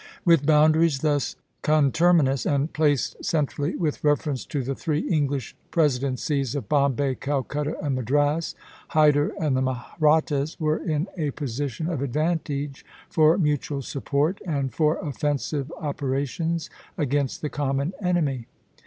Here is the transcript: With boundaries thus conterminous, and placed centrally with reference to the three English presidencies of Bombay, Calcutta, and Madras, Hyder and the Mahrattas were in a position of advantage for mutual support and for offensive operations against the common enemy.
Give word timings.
With 0.25 0.47
boundaries 0.47 1.01
thus 1.01 1.35
conterminous, 1.61 2.43
and 2.43 2.73
placed 2.73 3.23
centrally 3.23 3.75
with 3.75 4.03
reference 4.03 4.47
to 4.47 4.63
the 4.63 4.73
three 4.73 5.01
English 5.07 5.55
presidencies 5.69 6.55
of 6.55 6.67
Bombay, 6.67 7.13
Calcutta, 7.13 7.77
and 7.83 7.93
Madras, 7.95 8.55
Hyder 8.87 9.31
and 9.39 9.55
the 9.55 9.61
Mahrattas 9.61 10.59
were 10.59 10.79
in 10.79 11.07
a 11.19 11.29
position 11.29 11.87
of 11.87 12.01
advantage 12.01 12.83
for 13.11 13.37
mutual 13.37 13.83
support 13.83 14.39
and 14.43 14.73
for 14.73 14.97
offensive 14.97 15.71
operations 15.77 16.71
against 16.97 17.43
the 17.43 17.49
common 17.49 17.93
enemy. 18.01 18.47